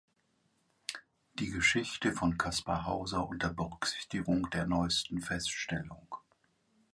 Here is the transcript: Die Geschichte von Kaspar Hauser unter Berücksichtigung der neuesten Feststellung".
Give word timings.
Die 1.35 1.51
Geschichte 1.51 2.11
von 2.11 2.35
Kaspar 2.35 2.87
Hauser 2.87 3.27
unter 3.29 3.53
Berücksichtigung 3.53 4.49
der 4.49 4.65
neuesten 4.65 5.21
Feststellung". 5.21 6.15